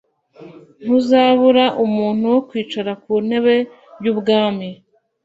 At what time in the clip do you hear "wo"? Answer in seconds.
2.33-2.39